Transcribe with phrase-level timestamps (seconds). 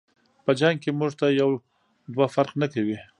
[0.45, 1.49] په جنګ کی مونږ ته یو
[2.13, 2.97] دوه فرق نکوي.